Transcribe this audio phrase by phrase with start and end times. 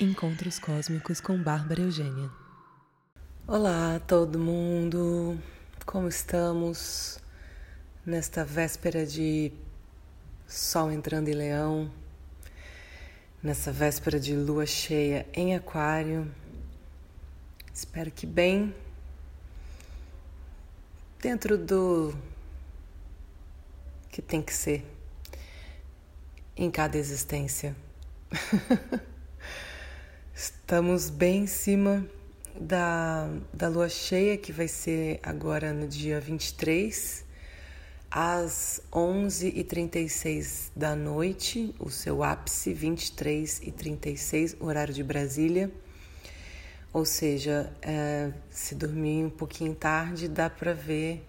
[0.00, 2.28] Encontros Cósmicos com Bárbara Eugênia.
[3.46, 5.38] Olá, todo mundo!
[5.86, 7.20] Como estamos
[8.04, 9.52] nesta véspera de
[10.48, 11.92] Sol entrando em Leão,
[13.40, 16.28] nessa véspera de Lua cheia em Aquário?
[17.72, 18.74] Espero que bem,
[21.22, 22.12] dentro do
[24.10, 24.84] que tem que ser
[26.56, 27.76] em cada existência.
[30.36, 32.04] Estamos bem em cima
[32.60, 37.24] da, da lua cheia, que vai ser agora no dia 23,
[38.10, 45.70] às 11h36 da noite, o seu ápice, 23h36, horário de Brasília.
[46.92, 51.24] Ou seja, é, se dormir um pouquinho tarde, dá para ver,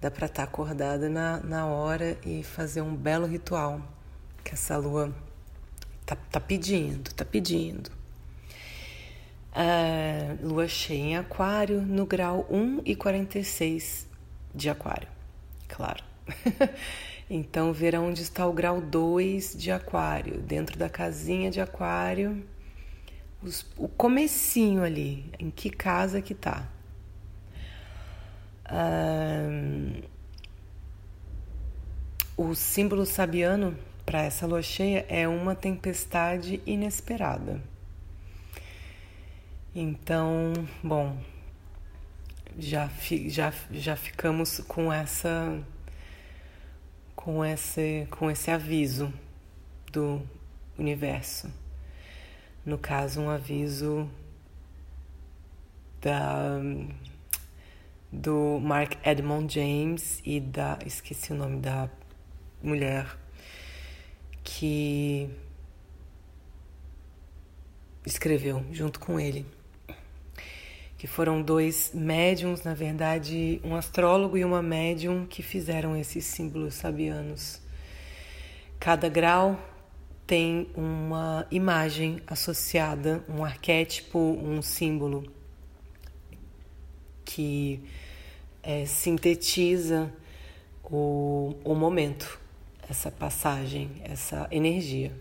[0.00, 3.82] dá para estar tá acordada na, na hora e fazer um belo ritual
[4.44, 5.12] que essa lua
[6.06, 7.97] tá, tá pedindo, tá pedindo.
[10.42, 14.06] Lua cheia em Aquário, no grau 1 e 46
[14.54, 15.08] de Aquário,
[15.66, 16.04] claro.
[17.28, 22.44] então, verá onde está o grau 2 de Aquário, dentro da casinha de Aquário,
[23.42, 26.68] os, o comecinho ali, em que casa que tá.
[32.36, 37.60] O símbolo sabiano para essa lua cheia é uma tempestade inesperada.
[39.74, 41.14] Então, bom,
[42.58, 42.90] já,
[43.28, 45.62] já, já ficamos com essa
[47.14, 49.12] com esse com esse aviso
[49.92, 50.22] do
[50.78, 51.52] universo.
[52.64, 54.10] No caso, um aviso
[56.00, 56.58] da
[58.10, 61.90] do Mark Edmond James e da esqueci o nome da
[62.62, 63.06] mulher
[64.42, 65.28] que
[68.06, 69.57] escreveu junto com ele
[70.98, 76.74] que foram dois médiums, na verdade, um astrólogo e uma médium que fizeram esses símbolos
[76.74, 77.60] sabianos.
[78.80, 79.56] Cada grau
[80.26, 85.24] tem uma imagem associada, um arquétipo, um símbolo
[87.24, 87.80] que
[88.60, 90.12] é, sintetiza
[90.82, 92.40] o, o momento,
[92.88, 95.12] essa passagem, essa energia.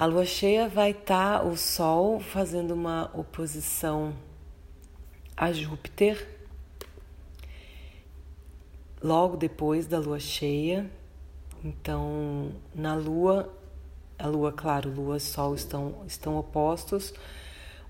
[0.00, 4.14] A lua cheia vai estar tá, o Sol fazendo uma oposição
[5.36, 6.26] a Júpiter
[9.02, 10.90] logo depois da lua cheia.
[11.62, 13.54] Então, na lua,
[14.18, 17.12] a lua, claro, lua e sol estão, estão opostos.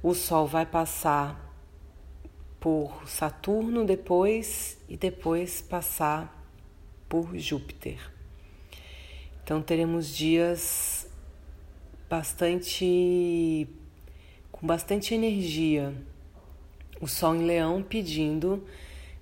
[0.03, 1.54] O sol vai passar
[2.59, 6.44] por Saturno depois e depois passar
[7.09, 8.00] por Júpiter.
[9.44, 11.00] Então, teremos dias
[12.10, 13.69] bastante
[14.50, 15.94] com bastante energia.
[17.00, 18.66] O sol em leão pedindo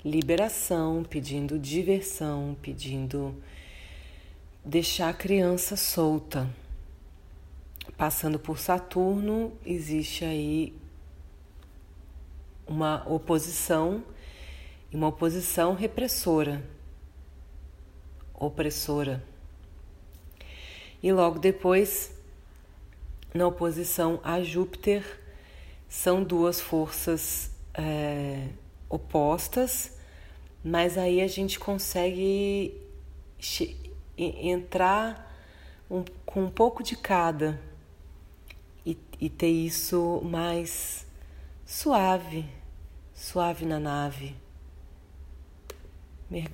[0.02, 3.36] liberação, pedindo diversão, pedindo
[4.64, 6.48] deixar a criança solta.
[7.96, 10.74] Passando por Saturno, existe aí
[12.66, 14.02] uma oposição
[14.90, 16.64] uma oposição repressora,
[18.32, 19.22] opressora.
[21.02, 22.17] E logo depois
[23.32, 25.04] na oposição a Júpiter,
[25.88, 28.48] são duas forças é,
[28.88, 29.96] opostas,
[30.64, 32.74] mas aí a gente consegue
[34.16, 35.34] entrar
[35.90, 37.60] um, com um pouco de cada
[38.84, 41.06] e, e ter isso mais
[41.64, 42.44] suave,
[43.14, 44.34] suave na nave.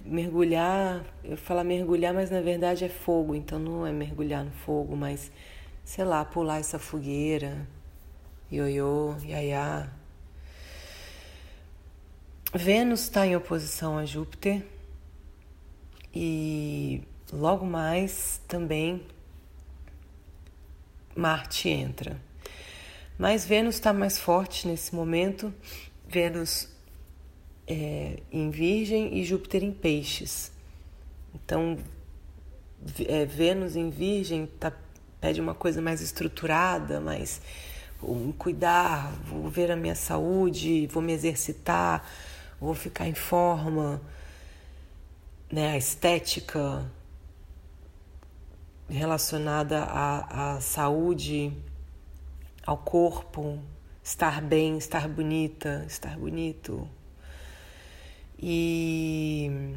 [0.04, 4.94] Mergulhar, eu falo mergulhar, mas na verdade é fogo, então não é mergulhar no fogo,
[4.94, 5.32] mas
[5.84, 7.68] sei lá, pular essa fogueira,
[8.50, 9.88] ioiô, iaiá.
[12.52, 14.64] Vênus está em oposição a Júpiter
[16.14, 17.02] e
[17.32, 19.04] logo mais também
[21.16, 22.20] Marte entra.
[23.18, 25.54] Mas Vênus está mais forte nesse momento.
[26.06, 26.68] Vênus
[27.66, 30.50] é, em Virgem e Júpiter em Peixes.
[31.34, 31.78] Então,
[33.06, 34.72] é, Vênus em Virgem está
[35.24, 37.40] pede uma coisa mais estruturada, mais
[38.02, 42.06] um cuidar, vou ver a minha saúde, vou me exercitar,
[42.60, 44.02] vou ficar em forma,
[45.50, 45.70] né?
[45.70, 46.84] A estética
[48.86, 51.56] relacionada à, à saúde,
[52.66, 53.58] ao corpo,
[54.02, 56.86] estar bem, estar bonita, estar bonito.
[58.38, 59.74] E,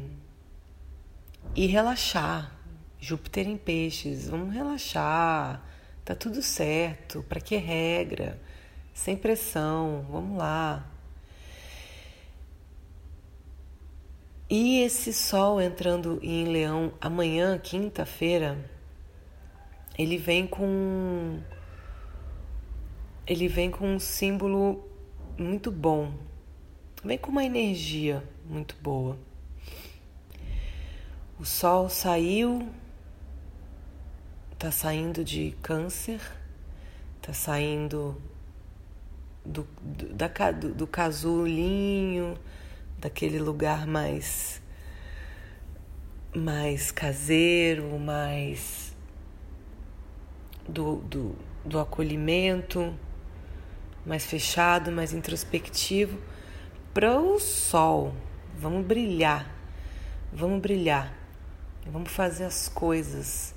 [1.56, 2.57] e relaxar,
[3.00, 5.62] Júpiter em peixes, vamos relaxar,
[6.08, 7.22] Tá tudo certo.
[7.28, 8.40] Para que regra?
[8.94, 10.06] Sem pressão.
[10.10, 10.90] Vamos lá.
[14.48, 18.58] E esse sol entrando em Leão amanhã, quinta-feira,
[19.98, 21.42] ele vem com
[23.26, 24.88] ele vem com um símbolo
[25.36, 26.14] muito bom.
[27.04, 29.18] Vem com uma energia muito boa.
[31.38, 32.66] O sol saiu,
[34.58, 36.20] tá saindo de câncer,
[37.22, 38.20] tá saindo
[39.44, 42.36] do, do, da, do, do casulinho,
[42.98, 44.60] daquele lugar mais
[46.34, 48.94] mais caseiro, mais
[50.68, 52.94] do, do, do acolhimento,
[54.04, 56.18] mais fechado, mais introspectivo,
[56.92, 58.14] para o sol.
[58.56, 59.48] Vamos brilhar,
[60.32, 61.14] vamos brilhar,
[61.86, 63.54] vamos fazer as coisas,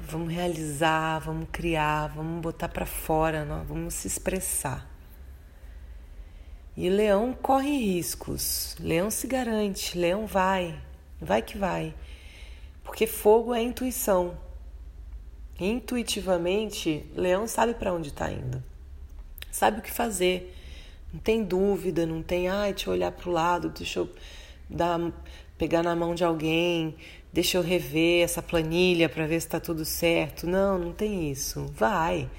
[0.00, 4.88] vamos realizar, vamos criar, vamos botar para fora, vamos se expressar.
[6.76, 10.78] E leão corre riscos, leão se garante, leão vai,
[11.20, 11.94] vai que vai.
[12.84, 14.36] Porque fogo é intuição.
[15.58, 18.62] Intuitivamente, leão sabe para onde está indo,
[19.50, 20.54] sabe o que fazer,
[21.10, 24.10] não tem dúvida, não tem, ai, deixa eu olhar para o lado, deixa eu
[24.68, 25.00] dar,
[25.56, 26.94] pegar na mão de alguém,
[27.36, 30.46] deixa eu rever essa planilha para ver se está tudo certo.
[30.46, 31.66] Não, não tem isso.
[31.74, 32.30] Vai,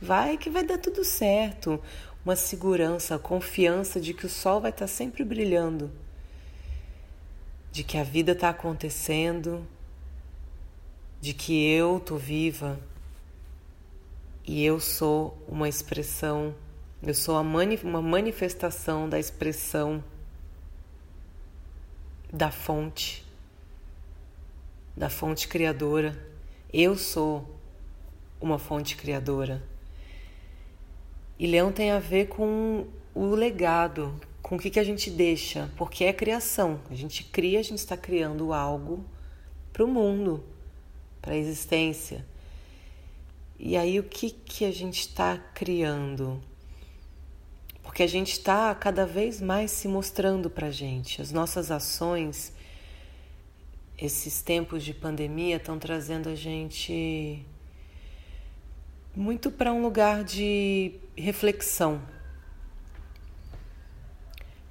[0.00, 1.82] vai que vai dar tudo certo.
[2.24, 5.90] Uma segurança, confiança de que o sol vai estar sempre brilhando,
[7.72, 9.66] de que a vida está acontecendo,
[11.20, 12.78] de que eu estou viva.
[14.46, 16.54] E eu sou uma expressão,
[17.02, 20.02] eu sou uma manifestação da expressão
[22.32, 23.23] da fonte,
[24.96, 26.16] da fonte criadora.
[26.72, 27.58] Eu sou
[28.40, 29.62] uma fonte criadora.
[31.38, 35.70] E leão tem a ver com o legado, com o que, que a gente deixa,
[35.76, 36.80] porque é criação.
[36.90, 39.04] A gente cria, a gente está criando algo
[39.72, 40.44] para o mundo,
[41.20, 42.24] para a existência.
[43.58, 46.40] E aí o que, que a gente está criando?
[47.82, 51.20] Porque a gente está cada vez mais se mostrando para a gente.
[51.20, 52.52] As nossas ações,
[54.04, 57.44] esses tempos de pandemia, estão trazendo a gente
[59.16, 62.02] muito para um lugar de reflexão.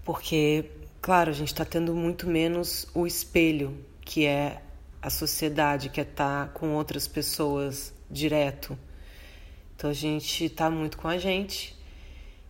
[0.04, 0.70] Porque,
[1.02, 4.62] claro, a gente está tendo muito menos o espelho, que é
[5.02, 8.78] a sociedade, que é estar tá com outras pessoas direto.
[9.76, 11.76] Então a gente está muito com a gente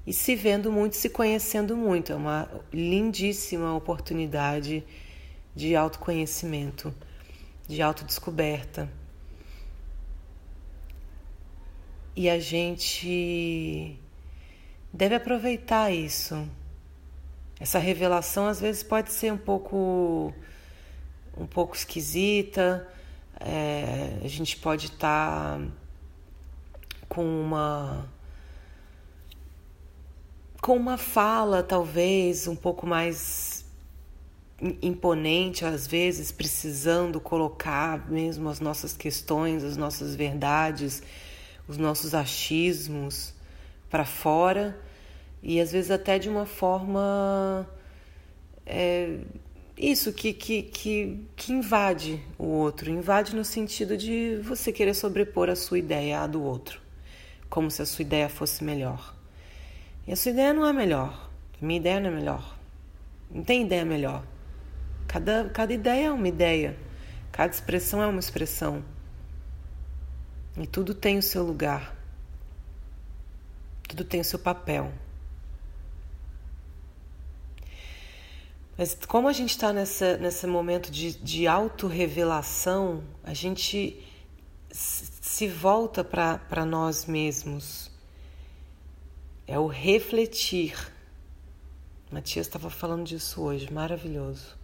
[0.06, 2.12] e se vendo muito, se conhecendo muito.
[2.12, 4.84] É uma lindíssima oportunidade
[5.56, 6.94] de autoconhecimento,
[7.68, 8.90] de autodescoberta.
[12.16, 14.00] E a gente
[14.92, 16.48] deve aproveitar isso.
[17.60, 20.34] Essa revelação às vezes pode ser um pouco
[21.36, 22.88] um pouco esquisita.
[23.40, 25.68] É, a gente pode estar tá
[27.10, 28.08] com uma
[30.62, 33.53] com uma fala talvez um pouco mais
[34.82, 41.02] imponente às vezes precisando colocar mesmo as nossas questões, as nossas verdades
[41.68, 43.34] os nossos achismos
[43.90, 44.78] para fora
[45.42, 47.68] e às vezes até de uma forma
[48.66, 49.20] é,
[49.78, 55.50] isso que, que, que, que invade o outro, invade no sentido de você querer sobrepor
[55.50, 56.80] a sua ideia à do outro,
[57.50, 59.16] como se a sua ideia fosse melhor.
[60.08, 61.30] E a sua ideia não é melhor,
[61.62, 62.58] minha ideia não é melhor,
[63.32, 64.24] não tem ideia melhor.
[65.14, 66.76] Cada, cada ideia é uma ideia,
[67.32, 68.84] cada expressão é uma expressão.
[70.58, 71.96] E tudo tem o seu lugar,
[73.88, 74.92] tudo tem o seu papel.
[78.76, 84.04] Mas como a gente está nesse momento de, de autorrevelação, a gente
[84.72, 87.92] se volta para nós mesmos.
[89.46, 90.92] É o refletir.
[92.10, 94.63] Matias estava falando disso hoje, maravilhoso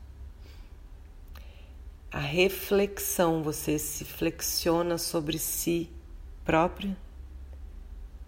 [2.12, 5.90] a reflexão, você se flexiona sobre si
[6.44, 6.96] próprio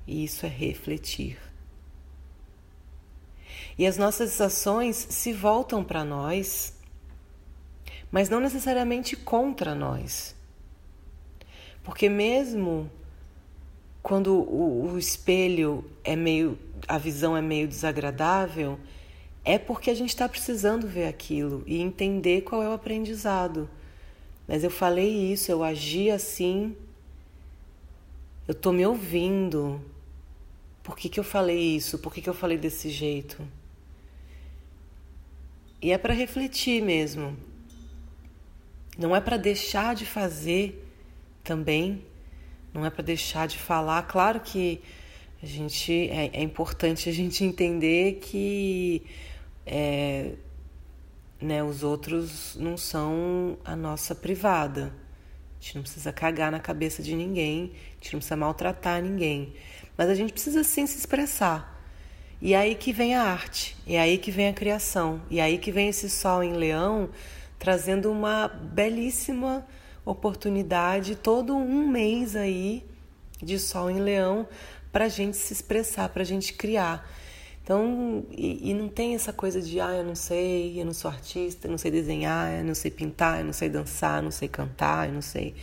[0.06, 1.40] e isso é refletir.
[3.78, 6.78] E as nossas ações se voltam para nós,
[8.12, 10.36] mas não necessariamente contra nós.
[11.84, 12.92] Porque mesmo
[14.04, 16.58] quando o, o espelho é meio,
[16.88, 18.80] a visão é meio desagradável,
[19.44, 23.70] é porque a gente está precisando ver aquilo e entender qual é o aprendizado.
[24.48, 26.76] Mas eu falei isso, eu agi assim,
[28.48, 29.82] Eu tô me ouvindo.
[30.84, 32.00] Por que, que eu falei isso?
[32.00, 33.48] Por que, que eu falei desse jeito?
[35.82, 37.38] E é para refletir mesmo.
[38.98, 40.86] Não é para deixar de fazer
[41.44, 42.04] também.
[42.74, 44.04] Não é para deixar de falar.
[44.04, 44.82] Claro que
[45.42, 49.02] a gente é, é importante a gente entender que
[49.66, 50.34] é,
[51.42, 54.94] né, os outros não são a nossa privada.
[55.60, 59.54] A gente não precisa cagar na cabeça de ninguém, a gente não precisa maltratar ninguém.
[59.98, 61.80] Mas a gente precisa sim se expressar.
[62.42, 65.72] E aí que vem a arte, é aí que vem a criação, e aí que
[65.72, 67.10] vem esse sol em leão
[67.62, 69.64] trazendo uma belíssima
[70.04, 72.84] oportunidade, todo um mês aí
[73.40, 74.48] de sol em leão
[74.92, 77.08] para a gente se expressar, para a gente criar.
[77.72, 81.10] Então, e, e, não tem essa coisa de, ah, eu não sei, eu não sou
[81.10, 84.32] artista, eu não sei desenhar, eu não sei pintar, eu não sei dançar, eu não
[84.32, 85.56] sei cantar, eu não sei.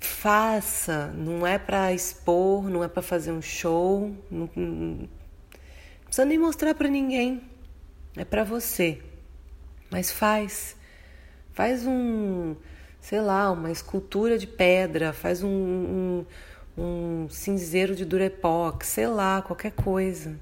[0.00, 5.08] Faça, não é para expor, não é para fazer um show, não, não
[6.06, 7.42] precisa nem mostrar para ninguém,
[8.16, 9.00] é para você.
[9.88, 10.74] Mas faz,
[11.52, 12.56] faz um,
[13.00, 16.26] sei lá, uma escultura de pedra, faz um, um
[16.76, 20.38] um cinzeiro de durepox, sei lá, qualquer coisa.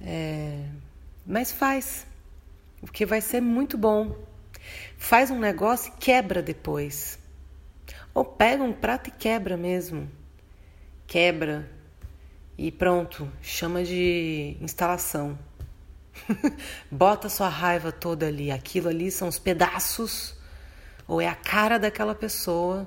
[0.00, 0.64] É...
[1.26, 2.06] Mas faz,
[2.80, 4.16] porque vai ser muito bom.
[4.96, 7.18] Faz um negócio e quebra depois.
[8.14, 10.10] Ou pega um prato e quebra mesmo.
[11.06, 11.68] Quebra
[12.62, 15.38] e pronto, chama de instalação.
[16.90, 18.50] Bota sua raiva toda ali.
[18.50, 20.34] Aquilo ali são os pedaços,
[21.08, 22.86] ou é a cara daquela pessoa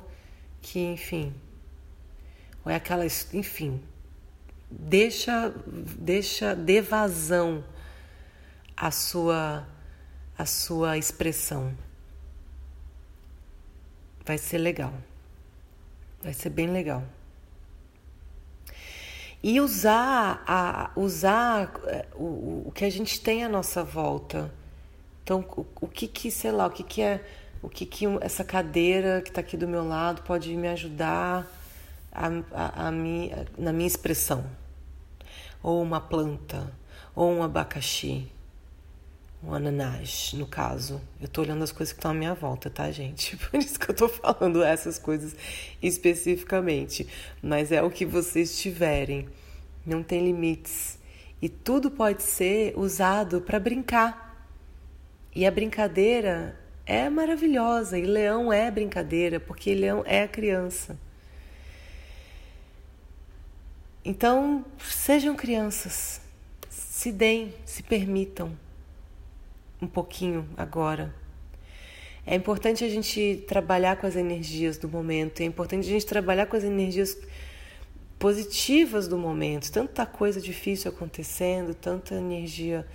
[0.62, 1.34] que, enfim,
[2.64, 3.82] ou é aquela, enfim,
[4.80, 7.64] deixa, deixa de vazão
[8.76, 9.68] a sua,
[10.38, 11.74] a sua expressão.
[14.26, 14.94] Vai ser legal.
[16.22, 17.04] Vai ser bem legal.
[19.42, 24.54] E usar, a, usar é, o, o que a gente tem à nossa volta.
[25.22, 27.22] Então, o, o que que, sei lá, o que que é,
[27.62, 31.46] o que que essa cadeira que está aqui do meu lado pode me ajudar
[32.12, 34.46] a, a, a na minha expressão.
[35.64, 36.72] Ou uma planta,
[37.16, 38.30] ou um abacaxi,
[39.46, 41.02] um ananás, no caso.
[41.22, 43.36] Eu tô olhando as coisas que estão à minha volta, tá, gente?
[43.50, 45.36] Por isso que eu tô falando essas coisas
[45.82, 47.08] especificamente.
[47.42, 49.28] Mas é o que vocês tiverem.
[49.86, 50.98] Não tem limites.
[51.42, 54.48] E tudo pode ser usado para brincar.
[55.36, 57.98] E a brincadeira é maravilhosa.
[57.98, 60.98] E leão é brincadeira, porque leão é a criança.
[64.06, 66.20] Então, sejam crianças,
[66.70, 68.52] se deem, se permitam
[69.82, 71.16] um pouquinho agora.
[72.26, 76.48] É importante a gente trabalhar com as energias do momento, é importante a gente trabalhar
[76.48, 77.18] com as energias
[78.20, 79.72] positivas do momento.
[79.72, 82.86] Tanta coisa difícil acontecendo, tanta energia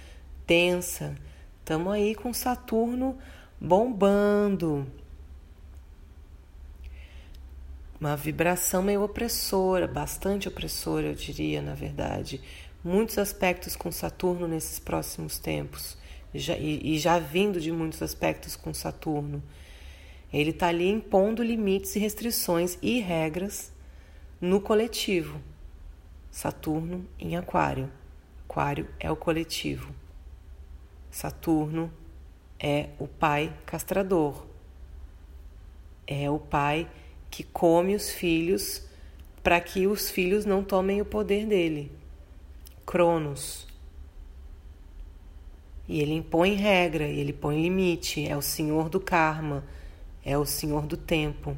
[0.47, 1.15] densa.
[1.61, 3.19] Estamos aí com Saturno
[3.61, 4.87] bombando
[8.01, 12.41] uma vibração meio opressora, bastante opressora, eu diria, na verdade.
[12.83, 15.99] Muitos aspectos com Saturno nesses próximos tempos,
[16.33, 19.43] já, e, e já vindo de muitos aspectos com Saturno.
[20.33, 23.73] Ele está ali impondo limites e restrições e regras
[24.41, 25.41] no coletivo.
[26.31, 27.91] Saturno em Aquário.
[28.49, 29.93] Aquário é o coletivo.
[31.11, 31.91] Saturno
[32.61, 34.47] é o pai castrador.
[36.07, 36.89] É o pai
[37.31, 38.83] que come os filhos
[39.43, 41.91] para que os filhos não tomem o poder dele.
[42.85, 43.67] Cronos.
[45.89, 49.65] E ele impõe regra, ele põe limite, é o senhor do karma,
[50.23, 51.57] é o senhor do tempo.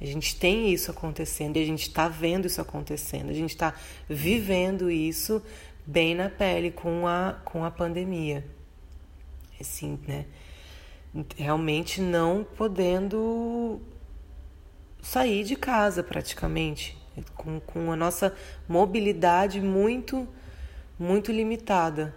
[0.00, 3.74] A gente tem isso acontecendo e a gente está vendo isso acontecendo, a gente está
[4.08, 5.42] vivendo isso
[5.86, 8.44] bem na pele com a, com a pandemia.
[9.60, 10.24] Assim, né?
[11.36, 13.80] Realmente não podendo
[15.02, 16.96] sair de casa praticamente,
[17.34, 18.34] com, com a nossa
[18.68, 20.28] mobilidade muito,
[20.98, 22.14] muito limitada.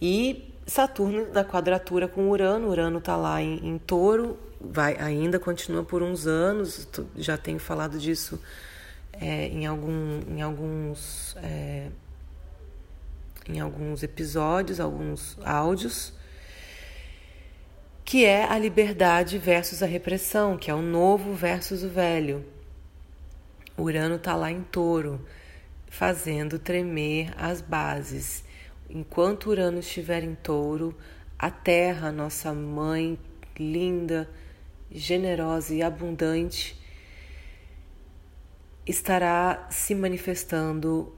[0.00, 5.84] E Saturno na quadratura com Urano, Urano está lá em, em touro, vai ainda continua
[5.84, 8.40] por uns anos, já tenho falado disso
[9.12, 11.88] é, em, algum, em alguns é,
[13.48, 16.12] em alguns episódios, alguns áudios,
[18.04, 22.44] que é a liberdade versus a repressão, que é o novo versus o velho.
[23.76, 25.24] Urano está lá em touro,
[25.88, 28.44] fazendo tremer as bases.
[28.88, 30.96] Enquanto Urano estiver em touro,
[31.38, 33.18] a Terra, nossa mãe
[33.58, 34.28] linda,
[34.90, 36.80] generosa e abundante
[38.86, 41.12] estará se manifestando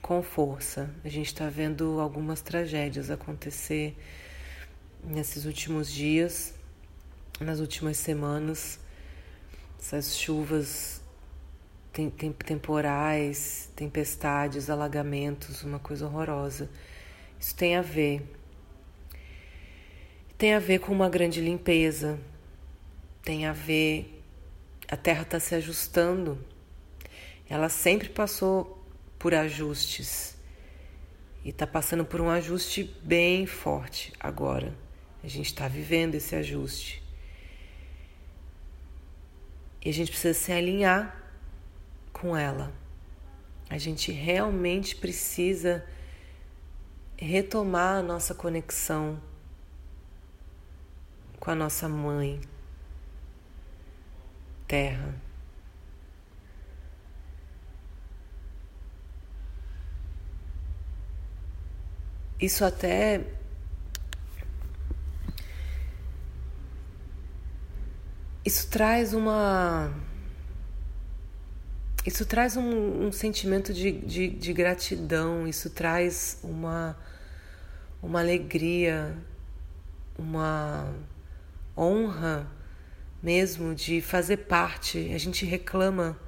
[0.00, 0.90] com força.
[1.04, 3.96] A gente está vendo algumas tragédias acontecer
[5.04, 6.54] nesses últimos dias,
[7.40, 8.78] nas últimas semanas.
[9.78, 11.00] Essas chuvas
[11.92, 16.68] tem, tem, temporais, tempestades, alagamentos, uma coisa horrorosa.
[17.38, 18.22] Isso tem a ver.
[20.36, 22.18] Tem a ver com uma grande limpeza,
[23.22, 24.22] tem a ver.
[24.88, 26.38] A Terra está se ajustando.
[27.48, 28.79] Ela sempre passou
[29.20, 30.34] por ajustes
[31.44, 34.74] e está passando por um ajuste bem forte agora.
[35.22, 37.02] A gente está vivendo esse ajuste.
[39.84, 41.22] E a gente precisa se alinhar
[42.14, 42.72] com ela.
[43.68, 45.84] A gente realmente precisa
[47.16, 49.20] retomar a nossa conexão
[51.38, 52.40] com a nossa mãe,
[54.66, 55.14] terra.
[62.40, 63.20] Isso até
[68.44, 69.92] isso traz uma
[72.06, 76.96] isso traz um, um sentimento de, de, de, gratidão, isso traz uma,
[78.02, 79.14] uma alegria,
[80.18, 80.94] uma
[81.76, 82.46] honra
[83.22, 85.12] mesmo de fazer parte.
[85.14, 86.18] A gente reclama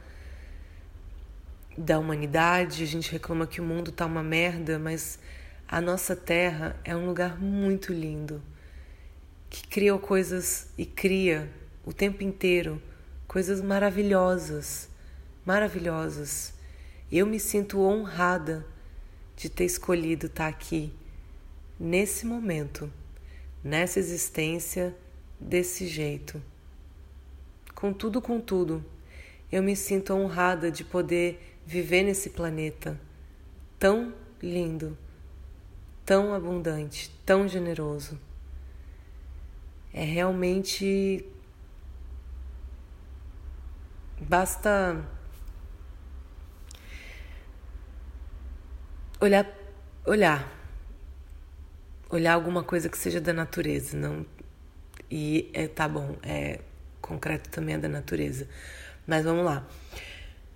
[1.76, 5.18] da humanidade, a gente reclama que o mundo tá uma merda, mas
[5.72, 8.42] a nossa terra é um lugar muito lindo
[9.48, 11.50] que criou coisas e cria
[11.82, 12.80] o tempo inteiro
[13.26, 14.90] coisas maravilhosas
[15.46, 16.52] maravilhosas.
[17.10, 18.66] Eu me sinto honrada
[19.34, 20.92] de ter escolhido estar aqui,
[21.80, 22.92] nesse momento,
[23.64, 24.94] nessa existência,
[25.40, 26.40] desse jeito.
[27.74, 28.84] Com tudo, com tudo,
[29.50, 33.00] eu me sinto honrada de poder viver nesse planeta
[33.78, 34.98] tão lindo,
[36.04, 38.18] tão abundante, tão generoso.
[39.92, 41.24] É realmente.
[44.20, 45.04] Basta
[49.20, 49.46] olhar,
[50.06, 50.52] olhar,
[52.10, 54.24] olhar alguma coisa que seja da natureza, não
[55.10, 56.60] e é, tá bom, é
[57.00, 58.48] concreto também é da natureza,
[59.06, 59.66] mas vamos lá,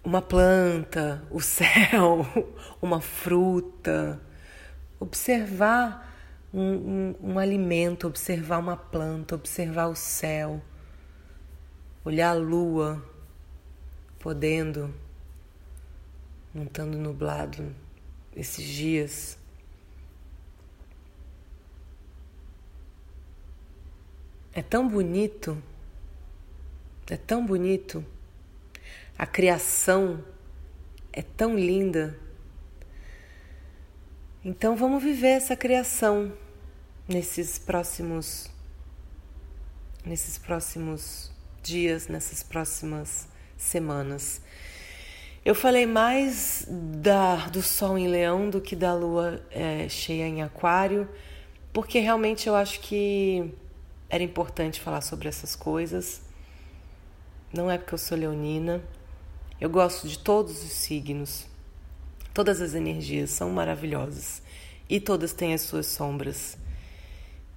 [0.03, 2.27] uma planta, o céu,
[2.81, 4.19] uma fruta,
[4.99, 6.15] observar
[6.53, 10.63] um, um, um alimento, observar uma planta, observar o céu,
[12.05, 13.05] olhar a lua,
[14.19, 14.95] podendo,
[16.55, 17.75] não estando nublado
[18.35, 19.39] esses dias.
[24.53, 25.63] É tão bonito,
[27.11, 28.03] é tão bonito.
[29.19, 30.25] A criação
[31.13, 32.19] é tão linda.
[34.49, 36.33] Então vamos viver essa criação
[37.09, 38.49] nesses próximos
[40.05, 44.41] nesses próximos dias, nessas próximas semanas.
[45.45, 50.41] Eu falei mais da, do Sol em Leão do que da Lua é, cheia em
[50.45, 51.09] Aquário,
[51.73, 53.53] porque realmente eu acho que
[54.09, 56.23] era importante falar sobre essas coisas.
[57.53, 58.81] Não é porque eu sou leonina.
[59.61, 61.49] Eu gosto de todos os signos.
[62.37, 64.43] Todas as energias são maravilhosas
[64.91, 66.59] e todas têm as suas sombras.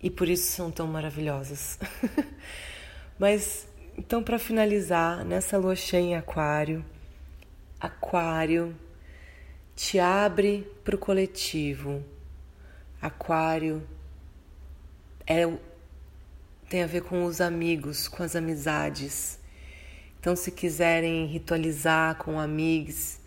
[0.02, 1.78] E por isso são tão maravilhosas.
[3.20, 6.86] Mas então para finalizar, nessa lua cheia em Aquário,
[7.78, 8.74] Aquário
[9.76, 12.02] te abre para o coletivo.
[13.02, 13.86] Aquário
[15.28, 15.46] é,
[16.70, 19.40] tem a ver com os amigos, com as amizades.
[20.22, 23.19] Então, se quiserem ritualizar com amigos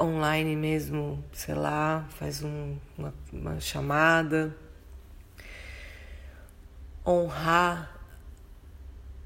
[0.00, 4.56] online mesmo, sei lá, faz um, uma, uma chamada.
[7.06, 8.00] Honrar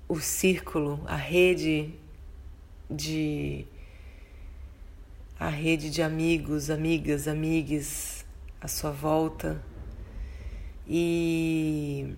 [0.08, 1.92] o círculo, a rede
[2.90, 3.66] de
[5.38, 8.24] a rede de amigos, amigas, amigues
[8.60, 9.62] à sua volta.
[10.88, 12.14] E,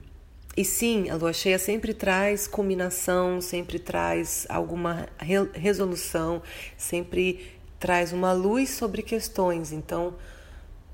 [0.57, 5.09] e sim, a lua cheia sempre traz culminação, sempre traz alguma
[5.55, 6.41] resolução,
[6.77, 9.73] sempre traz uma luz sobre questões.
[9.73, 10.15] Então,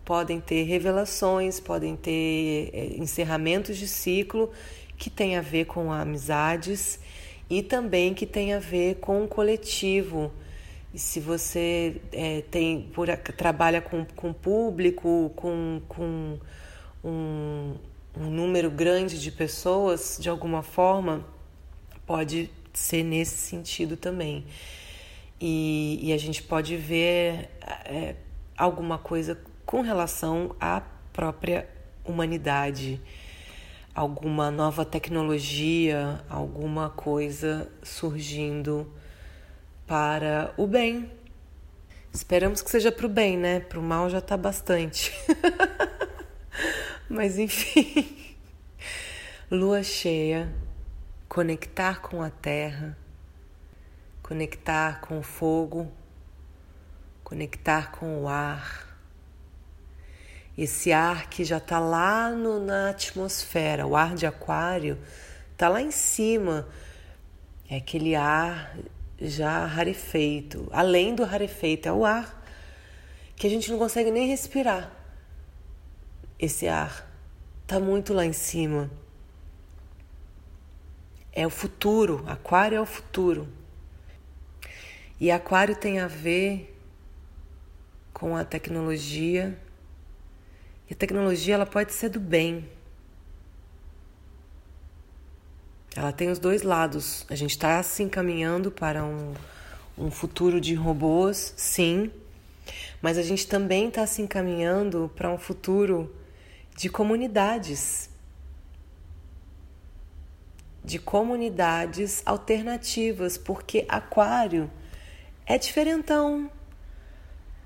[0.04, 4.50] podem ter revelações, podem ter é, encerramentos de ciclo
[4.96, 7.00] que tem a ver com amizades
[7.50, 10.30] e também que tem a ver com o coletivo
[10.94, 16.38] e se você é, tem por, trabalha com, com público, com, com
[17.02, 17.74] um,
[18.16, 21.26] um número grande de pessoas, de alguma forma,
[22.06, 24.46] pode ser nesse sentido também.
[25.40, 27.50] E, e a gente pode ver
[27.84, 28.16] é,
[28.56, 30.80] alguma coisa com relação à
[31.12, 31.68] própria
[32.04, 33.00] humanidade,
[33.94, 38.92] alguma nova tecnologia, alguma coisa surgindo
[39.86, 41.10] para o bem.
[42.12, 43.60] Esperamos que seja para o bem, né?
[43.60, 45.12] Para o mal já está bastante.
[47.08, 48.16] Mas enfim.
[49.50, 50.52] Lua cheia,
[51.28, 52.96] conectar com a terra,
[54.24, 55.92] conectar com o fogo,
[57.22, 58.88] conectar com o ar.
[60.56, 64.98] Esse ar que já está lá no, na atmosfera, o ar de aquário
[65.52, 66.66] está lá em cima.
[67.68, 68.74] É aquele ar
[69.20, 72.42] já rarefeito, além do rarefeito, é o ar
[73.37, 74.90] que a gente não consegue nem respirar.
[76.38, 77.06] Esse ar
[77.62, 78.90] está muito lá em cima.
[81.30, 83.46] É o futuro, aquário é o futuro.
[85.24, 86.78] E aquário tem a ver
[88.12, 89.58] com a tecnologia.
[90.87, 92.68] E a tecnologia ela pode ser do bem.
[95.96, 97.24] Ela tem os dois lados.
[97.30, 99.32] A gente está se encaminhando para um,
[99.96, 102.10] um futuro de robôs, sim,
[103.00, 106.14] mas a gente também está se encaminhando para um futuro
[106.76, 108.10] de comunidades
[110.84, 114.70] de comunidades alternativas, porque aquário
[115.46, 116.50] é diferentão.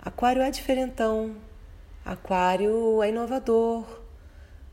[0.00, 1.36] Aquário é diferentão.
[2.04, 4.02] Aquário é inovador.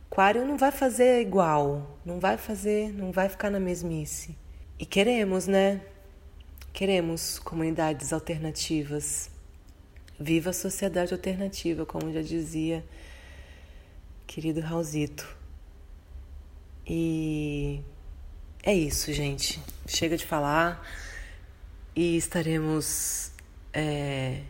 [0.10, 4.38] Aquário não vai fazer igual, não vai fazer, não vai ficar na mesmice.
[4.80, 5.82] E queremos, né?
[6.72, 9.30] Queremos comunidades alternativas.
[10.18, 12.84] Viva a sociedade alternativa, como já dizia
[14.26, 15.28] querido Raulzito.
[16.88, 17.82] E
[18.64, 19.62] é isso, gente.
[19.88, 20.82] Chega de falar
[21.96, 23.32] e estaremos
[23.74, 24.42] é,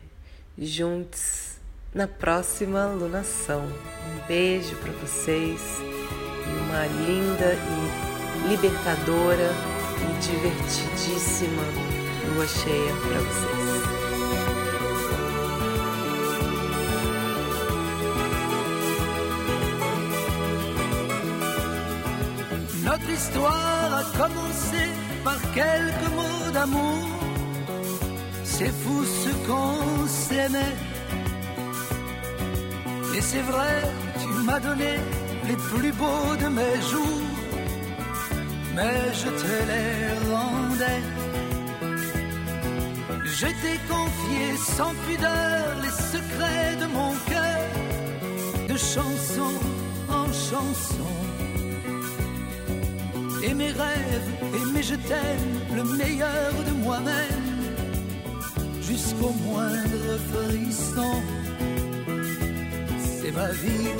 [0.57, 1.57] juntos
[1.93, 3.61] na próxima lunação.
[3.63, 9.51] Um beijo para vocês e uma linda e libertadora
[10.01, 11.63] e divertidíssima
[12.33, 13.65] lua cheia para vocês.
[22.83, 24.89] Notre histoire a commencé
[25.23, 27.24] par quelques mots d'amour.
[28.57, 30.77] C'est fou ce qu'on s'aimait.
[33.17, 33.75] Et c'est vrai,
[34.21, 34.93] tu m'as donné
[35.49, 37.27] les plus beaux de mes jours.
[38.75, 39.91] Mais je te les
[40.33, 41.03] rendais.
[43.39, 44.45] Je t'ai confié
[44.77, 47.65] sans pudeur les secrets de mon cœur,
[48.69, 49.53] de chanson
[50.09, 51.11] en chanson
[53.43, 57.44] et mes rêves, et mes je t'aime, le meilleur de moi-même,
[58.95, 61.15] jusqu'au moindre frisson.
[63.07, 63.91] C'est ma vie,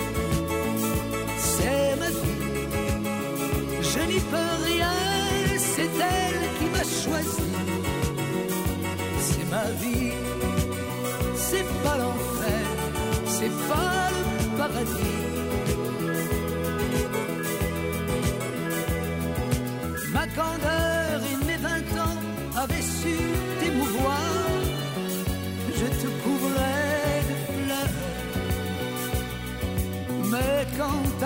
[1.38, 2.51] c'est ma vie,
[3.91, 4.95] je n'y peux rien,
[5.73, 7.51] c'est elle qui m'a choisi.
[9.27, 10.13] C'est ma vie,
[11.36, 12.65] c'est pas l'enfer,
[13.36, 15.23] c'est pas le paradis.
[20.13, 20.64] Ma candeur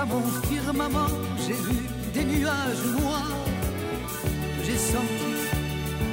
[0.06, 1.10] mon firmament
[1.46, 1.78] j'ai vu
[2.14, 3.38] des nuages noirs,
[4.66, 5.34] j'ai senti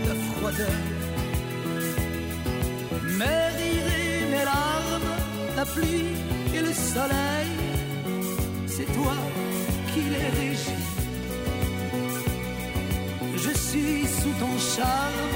[0.04, 0.80] ta froideur.
[3.18, 5.12] Mes rires mes larmes,
[5.56, 6.12] la pluie
[6.54, 7.52] et le soleil,
[8.66, 9.16] c'est toi
[9.92, 10.86] qui les régis.
[13.36, 15.34] Je suis sous ton charme,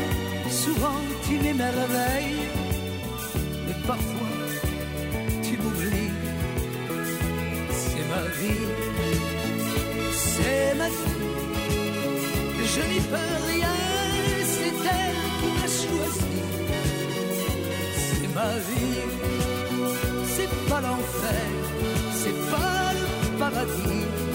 [0.50, 2.46] souvent tu m'émerveilles,
[3.66, 4.19] mais parfois
[12.80, 13.76] je n'y peux rien,
[14.54, 16.34] c'est elle qui m'a choisi.
[17.96, 19.02] C'est ma vie,
[20.34, 21.46] c'est pas l'enfer,
[22.20, 24.29] c'est pas le paradis.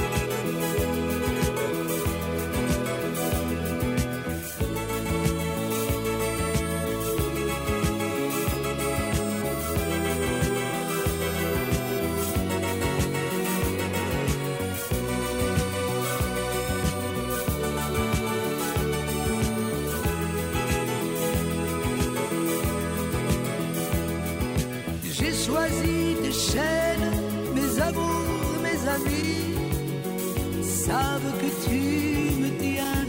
[31.19, 33.05] Que tu me tiens.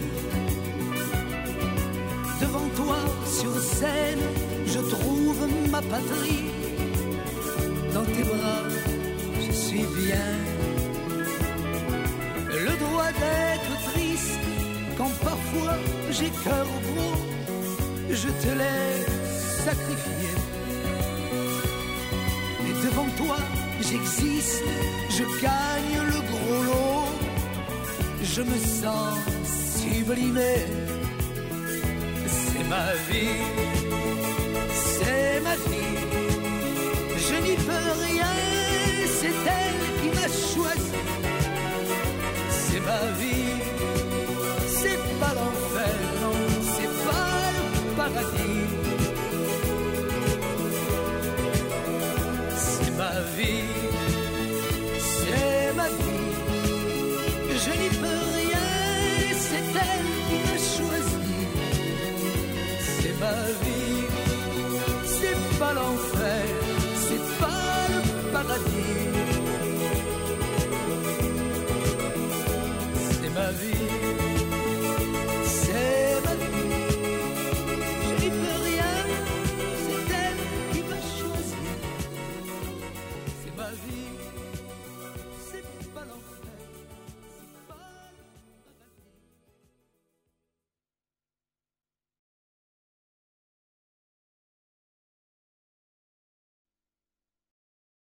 [3.61, 4.25] scène,
[4.67, 5.41] je trouve
[5.71, 6.45] ma patrie.
[7.95, 8.65] Dans tes bras,
[9.45, 10.31] je suis bien.
[12.67, 14.41] Le droit d'être triste
[14.99, 15.77] quand parfois
[16.11, 17.19] j'ai cœur gros,
[18.11, 19.07] je te laisse
[19.67, 20.31] sacrifié.
[22.69, 23.39] Et devant toi,
[23.81, 24.65] j'existe,
[25.11, 26.19] je gagne le
[28.37, 29.17] je me sens
[29.79, 30.57] sublimé.
[32.27, 33.45] C'est ma vie,
[34.73, 35.97] c'est ma vie,
[37.27, 38.35] je n'y peux rien,
[39.19, 40.99] c'est elle qui m'a choisi.
[42.51, 43.57] C'est ma vie,
[44.81, 46.39] c'est pas l'enfer, non,
[46.75, 47.31] c'est pas
[47.65, 48.46] le paradis.